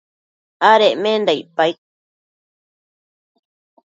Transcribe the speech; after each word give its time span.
adecmenda 0.69 1.31
icpaid 1.41 1.77